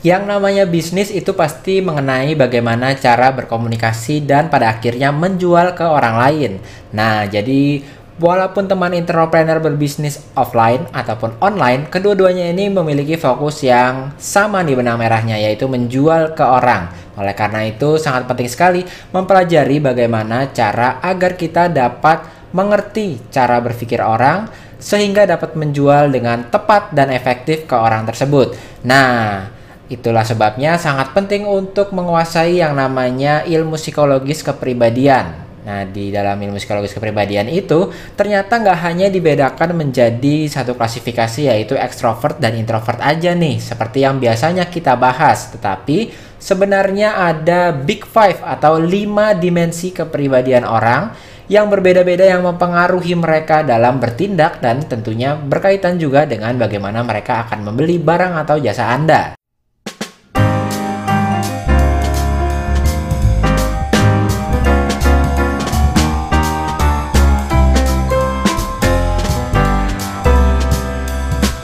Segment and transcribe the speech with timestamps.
[0.00, 6.16] Yang namanya bisnis itu pasti mengenai bagaimana cara berkomunikasi dan pada akhirnya menjual ke orang
[6.16, 6.52] lain.
[6.96, 7.84] Nah, jadi
[8.16, 14.96] walaupun teman entrepreneur berbisnis offline ataupun online, kedua-duanya ini memiliki fokus yang sama di benang
[14.96, 16.88] merahnya yaitu menjual ke orang.
[17.20, 18.80] Oleh karena itu sangat penting sekali
[19.12, 22.24] mempelajari bagaimana cara agar kita dapat
[22.56, 24.48] mengerti cara berpikir orang
[24.80, 28.56] sehingga dapat menjual dengan tepat dan efektif ke orang tersebut.
[28.88, 29.59] Nah,
[29.90, 35.50] Itulah sebabnya sangat penting untuk menguasai yang namanya ilmu psikologis kepribadian.
[35.66, 41.74] Nah, di dalam ilmu psikologis kepribadian itu ternyata nggak hanya dibedakan menjadi satu klasifikasi yaitu
[41.74, 45.50] ekstrovert dan introvert aja nih, seperti yang biasanya kita bahas.
[45.58, 51.10] Tetapi sebenarnya ada big five atau lima dimensi kepribadian orang
[51.50, 57.66] yang berbeda-beda yang mempengaruhi mereka dalam bertindak dan tentunya berkaitan juga dengan bagaimana mereka akan
[57.66, 59.39] membeli barang atau jasa Anda.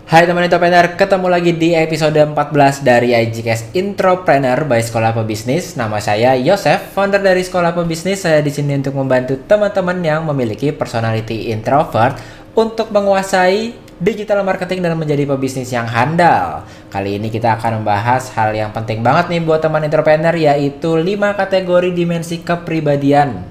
[0.07, 5.75] Hai teman entrepreneur, ketemu lagi di episode 14 dari IGCast Intropreneur by Sekolah Pebisnis.
[5.75, 8.23] Nama saya Yosef, founder dari Sekolah Pebisnis.
[8.23, 12.23] Saya di sini untuk membantu teman-teman yang memiliki personality introvert
[12.55, 16.63] untuk menguasai digital marketing dan menjadi pebisnis yang handal.
[16.87, 21.03] Kali ini kita akan membahas hal yang penting banget nih buat teman entrepreneur yaitu 5
[21.35, 23.43] kategori dimensi kepribadian.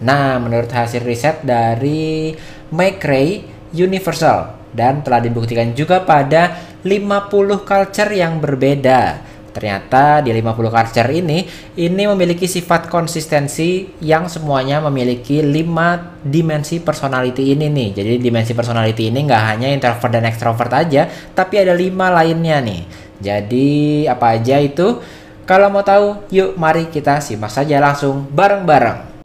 [0.00, 2.32] Nah, menurut hasil riset dari
[2.72, 3.44] McRae
[3.76, 9.26] Universal dan telah dibuktikan juga pada 50 culture yang berbeda.
[9.48, 11.42] Ternyata di 50 culture ini
[11.74, 17.88] ini memiliki sifat konsistensi yang semuanya memiliki 5 dimensi personality ini nih.
[17.98, 22.82] Jadi dimensi personality ini nggak hanya introvert dan extrovert aja, tapi ada 5 lainnya nih.
[23.18, 25.02] Jadi apa aja itu?
[25.42, 29.17] Kalau mau tahu, yuk mari kita simak saja langsung bareng-bareng.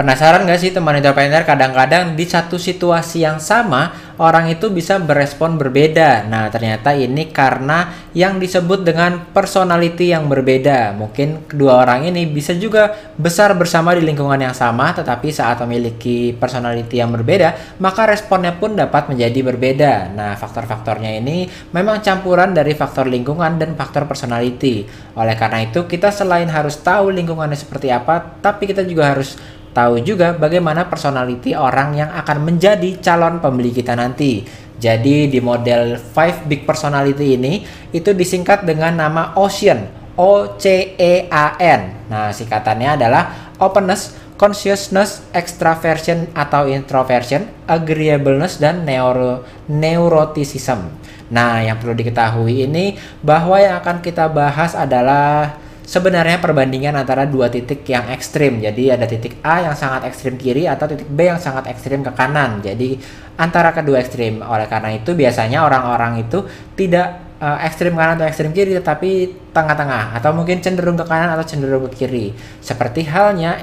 [0.00, 5.60] Penasaran gak sih teman entrepreneur kadang-kadang di satu situasi yang sama orang itu bisa berespon
[5.60, 6.24] berbeda.
[6.24, 10.96] Nah ternyata ini karena yang disebut dengan personality yang berbeda.
[10.96, 16.32] Mungkin kedua orang ini bisa juga besar bersama di lingkungan yang sama tetapi saat memiliki
[16.32, 20.16] personality yang berbeda maka responnya pun dapat menjadi berbeda.
[20.16, 21.44] Nah faktor-faktornya ini
[21.76, 24.88] memang campuran dari faktor lingkungan dan faktor personality.
[25.12, 30.02] Oleh karena itu kita selain harus tahu lingkungannya seperti apa tapi kita juga harus tahu
[30.02, 34.42] juga bagaimana personality orang yang akan menjadi calon pembeli kita nanti.
[34.80, 37.60] Jadi di model 5 big personality ini
[37.92, 39.84] itu disingkat dengan nama Ocean,
[40.16, 42.08] O C E A N.
[42.08, 50.88] Nah, singkatannya adalah openness, consciousness, extraversion atau introversion, agreeableness dan neuro neuroticism.
[51.28, 55.59] Nah, yang perlu diketahui ini bahwa yang akan kita bahas adalah
[55.90, 58.62] sebenarnya perbandingan antara dua titik yang ekstrim.
[58.62, 62.14] Jadi ada titik A yang sangat ekstrim kiri atau titik B yang sangat ekstrim ke
[62.14, 62.62] kanan.
[62.62, 62.94] Jadi
[63.34, 64.38] antara kedua ekstrim.
[64.46, 66.46] Oleh karena itu biasanya orang-orang itu
[66.78, 69.10] tidak uh, ekstrim kanan atau ekstrim kiri tetapi
[69.50, 72.30] tengah-tengah atau mungkin cenderung ke kanan atau cenderung ke kiri.
[72.62, 73.58] Seperti halnya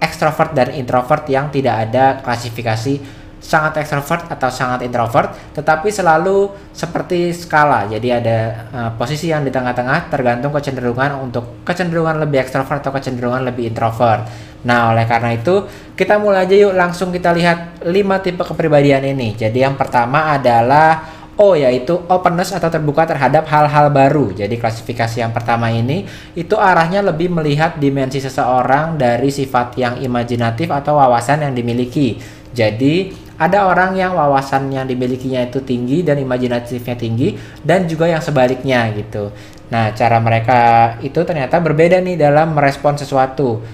[0.00, 7.32] ekstrovert dan introvert yang tidak ada klasifikasi sangat ekstrovert atau sangat introvert, tetapi selalu seperti
[7.32, 7.88] skala.
[7.88, 8.38] Jadi ada
[8.70, 14.28] uh, posisi yang di tengah-tengah tergantung kecenderungan untuk kecenderungan lebih ekstrovert atau kecenderungan lebih introvert.
[14.60, 15.64] Nah, oleh karena itu,
[15.96, 17.90] kita mulai aja yuk langsung kita lihat 5
[18.20, 19.32] tipe kepribadian ini.
[19.32, 24.28] Jadi yang pertama adalah O yaitu openness atau terbuka terhadap hal-hal baru.
[24.36, 26.04] Jadi klasifikasi yang pertama ini
[26.36, 32.20] itu arahnya lebih melihat dimensi seseorang dari sifat yang imajinatif atau wawasan yang dimiliki.
[32.52, 33.08] Jadi
[33.40, 38.92] ada orang yang wawasan yang dimilikinya itu tinggi dan imajinatifnya tinggi dan juga yang sebaliknya
[38.92, 39.32] gitu.
[39.72, 40.60] Nah, cara mereka
[41.00, 43.64] itu ternyata berbeda nih dalam merespon sesuatu.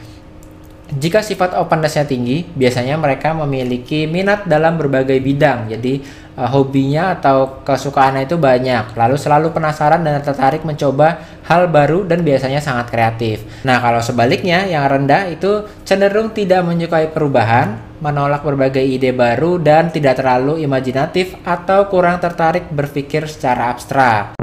[0.86, 5.66] Jika sifat openness-nya tinggi, biasanya mereka memiliki minat dalam berbagai bidang.
[5.66, 5.98] Jadi
[6.38, 8.94] uh, hobinya atau kesukaannya itu banyak.
[8.94, 13.42] Lalu selalu penasaran dan tertarik mencoba hal baru dan biasanya sangat kreatif.
[13.66, 19.88] Nah, kalau sebaliknya yang rendah itu cenderung tidak menyukai perubahan, menolak berbagai ide baru dan
[19.88, 24.36] tidak terlalu imajinatif atau kurang tertarik berpikir secara abstrak.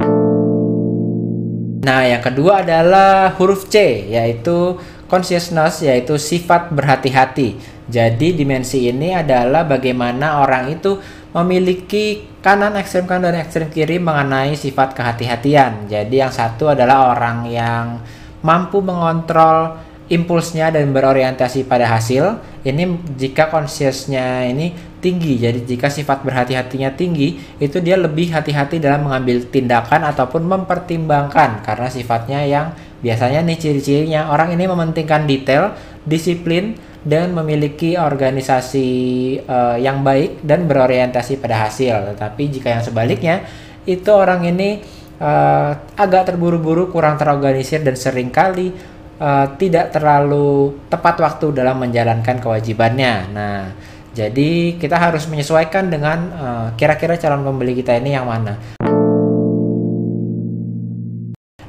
[1.83, 4.79] Nah, yang kedua adalah huruf C yaitu
[5.11, 7.59] consciousness yaitu sifat berhati-hati.
[7.83, 10.95] Jadi dimensi ini adalah bagaimana orang itu
[11.35, 15.91] memiliki kanan ekstrem kanan dan ekstrem kiri mengenai sifat kehati-hatian.
[15.91, 17.99] Jadi yang satu adalah orang yang
[18.39, 19.75] mampu mengontrol
[20.11, 22.39] impulsnya dan berorientasi pada hasil.
[22.63, 22.83] Ini
[23.15, 24.71] jika consciousnya ini
[25.03, 25.35] tinggi.
[25.35, 31.87] Jadi jika sifat berhati-hatinya tinggi, itu dia lebih hati-hati dalam mengambil tindakan ataupun mempertimbangkan karena
[31.91, 32.71] sifatnya yang
[33.03, 35.75] biasanya nih ciri-cirinya orang ini mementingkan detail,
[36.07, 38.87] disiplin dan memiliki organisasi
[39.43, 42.15] uh, yang baik dan berorientasi pada hasil.
[42.15, 43.43] Tetapi jika yang sebaliknya,
[43.83, 44.79] itu orang ini
[45.19, 48.71] uh, agak terburu-buru, kurang terorganisir dan sering kali
[49.23, 53.13] uh, tidak terlalu tepat waktu dalam menjalankan kewajibannya.
[53.31, 53.71] Nah,
[54.11, 56.29] jadi kita harus menyesuaikan dengan
[56.77, 58.59] kira kira-kira calon pembeli kita ini yang mana.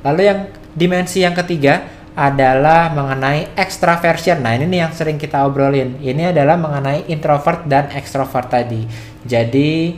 [0.05, 0.41] Lalu yang
[0.77, 1.81] dimensi yang ketiga
[2.13, 4.45] adalah mengenai extraversion.
[4.45, 5.97] Nah, ini nih yang sering kita obrolin.
[5.99, 8.85] Ini adalah mengenai introvert dan extrovert tadi.
[9.25, 9.97] Jadi,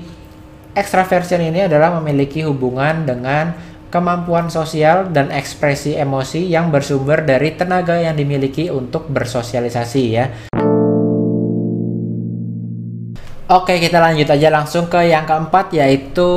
[0.73, 3.52] extraversion ini adalah memiliki hubungan dengan
[3.97, 10.29] kemampuan sosial dan ekspresi emosi yang bersumber dari tenaga yang dimiliki untuk bersosialisasi ya.
[13.47, 16.29] Oke, kita lanjut aja langsung ke yang keempat yaitu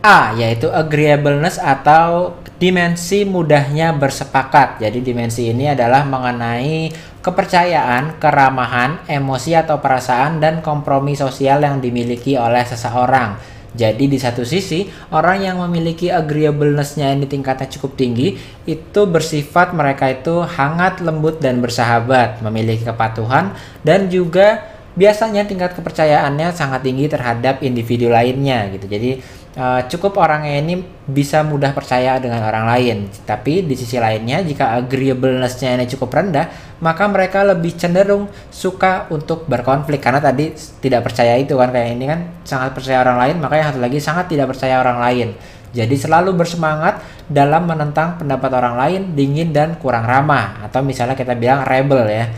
[0.00, 4.80] A, yaitu agreeableness atau dimensi mudahnya bersepakat.
[4.80, 6.88] Jadi dimensi ini adalah mengenai
[7.20, 13.53] kepercayaan, keramahan, emosi atau perasaan dan kompromi sosial yang dimiliki oleh seseorang.
[13.74, 18.38] Jadi di satu sisi, orang yang memiliki agreeableness-nya ini tingkatnya cukup tinggi,
[18.70, 23.50] itu bersifat mereka itu hangat, lembut, dan bersahabat, memiliki kepatuhan,
[23.82, 28.86] dan juga biasanya tingkat kepercayaannya sangat tinggi terhadap individu lainnya gitu.
[28.86, 29.10] Jadi
[29.58, 30.74] uh, cukup orangnya ini
[31.06, 32.96] bisa mudah percaya dengan orang lain.
[33.26, 39.50] Tapi di sisi lainnya jika agreeableness-nya ini cukup rendah, maka mereka lebih cenderung suka untuk
[39.50, 43.54] berkonflik karena tadi tidak percaya itu kan kayak ini kan sangat percaya orang lain, maka
[43.58, 45.28] yang satu lagi sangat tidak percaya orang lain.
[45.74, 51.34] Jadi selalu bersemangat dalam menentang pendapat orang lain, dingin dan kurang ramah atau misalnya kita
[51.34, 52.30] bilang rebel ya.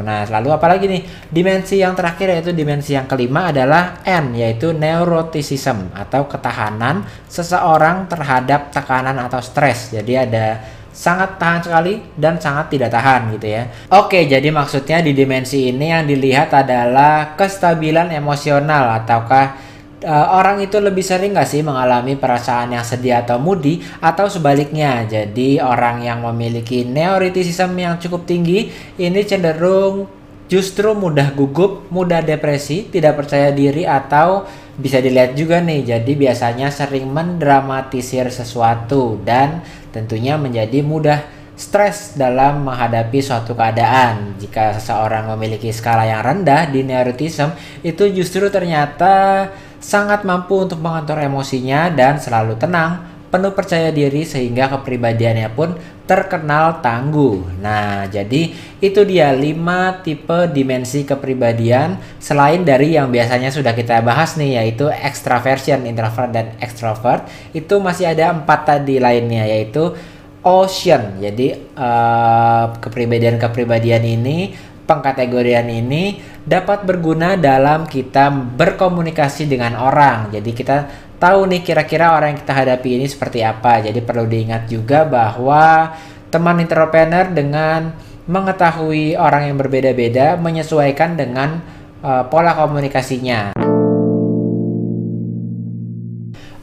[0.00, 1.02] Nah, lalu apalagi nih?
[1.30, 8.74] Dimensi yang terakhir yaitu dimensi yang kelima adalah N, yaitu neuroticism atau ketahanan seseorang terhadap
[8.74, 9.94] tekanan atau stres.
[9.94, 10.60] Jadi ada
[10.90, 13.62] sangat tahan sekali dan sangat tidak tahan gitu ya.
[13.94, 19.69] Oke, jadi maksudnya di dimensi ini yang dilihat adalah kestabilan emosional ataukah
[20.04, 25.04] uh, orang itu lebih sering gak sih mengalami perasaan yang sedih atau moody atau sebaliknya.
[25.04, 30.08] Jadi orang yang memiliki neuroticism yang cukup tinggi ini cenderung
[30.50, 34.42] justru mudah gugup, mudah depresi, tidak percaya diri atau
[34.74, 35.86] bisa dilihat juga nih.
[35.96, 39.62] Jadi biasanya sering mendramatisir sesuatu dan
[39.94, 41.22] tentunya menjadi mudah
[41.54, 44.34] stres dalam menghadapi suatu keadaan.
[44.40, 47.52] Jika seseorang memiliki skala yang rendah di neuroticism,
[47.84, 49.46] itu justru ternyata
[49.80, 53.00] sangat mampu untuk mengatur emosinya dan selalu tenang,
[53.32, 55.72] penuh percaya diri sehingga kepribadiannya pun
[56.04, 57.62] terkenal tangguh.
[57.62, 58.50] Nah, jadi
[58.82, 64.90] itu dia 5 tipe dimensi kepribadian selain dari yang biasanya sudah kita bahas nih yaitu
[64.90, 67.30] extraversion, introvert dan extrovert.
[67.54, 69.94] Itu masih ada empat tadi lainnya yaitu
[70.42, 71.22] ocean.
[71.22, 74.50] Jadi uh, kepribadian-kepribadian ini
[74.90, 80.32] pengkategorian ini dapat berguna dalam kita berkomunikasi dengan orang.
[80.32, 80.76] Jadi kita
[81.20, 83.84] tahu nih kira-kira orang yang kita hadapi ini seperti apa.
[83.84, 85.94] Jadi perlu diingat juga bahwa
[86.32, 87.92] teman entrepreneur dengan
[88.30, 91.60] mengetahui orang yang berbeda-beda menyesuaikan dengan
[92.00, 93.69] uh, pola komunikasinya.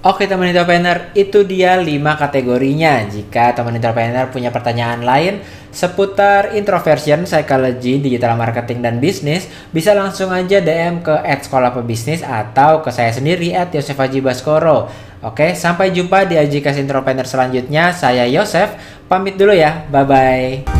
[0.07, 1.83] Oke teman entrepreneur, itu dia 5
[2.15, 3.03] kategorinya.
[3.11, 10.31] Jika teman entrepreneur punya pertanyaan lain seputar introversion, psychology, digital marketing, dan bisnis, bisa langsung
[10.31, 14.87] aja DM ke at sekolah pebisnis atau ke saya sendiri at Yosef Haji Baskoro.
[15.27, 17.91] Oke, sampai jumpa di Ajikas Entrepreneur selanjutnya.
[17.91, 18.79] Saya Yosef,
[19.11, 19.83] pamit dulu ya.
[19.91, 20.76] Bye-bye.